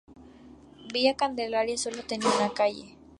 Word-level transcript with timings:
Villa 0.91 1.15
Candelaria 1.15 1.77
solo 1.77 2.01
tenía 2.01 2.27
una 2.39 2.49
calle. 2.51 2.97